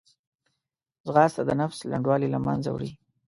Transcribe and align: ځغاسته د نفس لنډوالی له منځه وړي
ځغاسته 1.05 1.41
د 1.45 1.51
نفس 1.61 1.77
لنډوالی 1.91 2.27
له 2.31 2.39
منځه 2.45 2.69
وړي 2.71 2.91